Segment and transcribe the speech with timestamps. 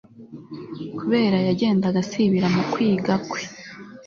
[0.97, 3.41] kubera yagendaga asibira mu kwiga kwe